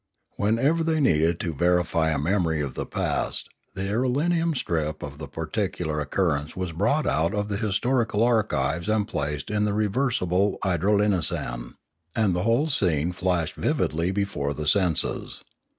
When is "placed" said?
9.07-9.51